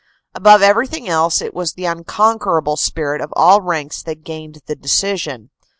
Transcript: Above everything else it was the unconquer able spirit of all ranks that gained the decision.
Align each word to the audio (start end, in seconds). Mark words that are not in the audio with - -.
Above 0.33 0.63
everything 0.63 1.07
else 1.07 1.43
it 1.43 1.53
was 1.53 1.73
the 1.73 1.85
unconquer 1.85 2.57
able 2.57 2.75
spirit 2.75 3.21
of 3.21 3.31
all 3.35 3.61
ranks 3.61 4.01
that 4.01 4.23
gained 4.23 4.63
the 4.65 4.75
decision. 4.75 5.51